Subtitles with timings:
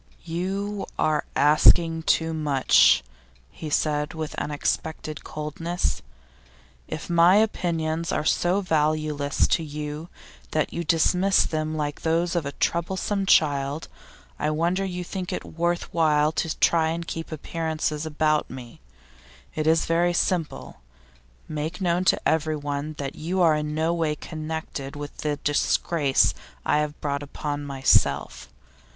[0.23, 3.03] 'You are asking too much,'
[3.51, 6.01] he said, with unexpected coldness.
[6.87, 10.09] 'If my opinions are so valueless to you
[10.53, 13.89] that you dismiss them like those of a troublesome child,
[14.39, 18.81] I wonder you think it worth while to try and keep up appearances about me.
[19.53, 20.81] It is very simple:
[21.47, 26.33] make known to everyone that you are in no way connected with the disgrace
[26.65, 28.49] I have brought upon myself.